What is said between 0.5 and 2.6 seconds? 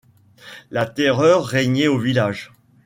La terreur régnait au village.